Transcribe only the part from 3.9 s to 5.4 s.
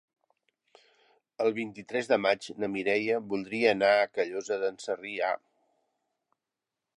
a Callosa d'en Sarrià.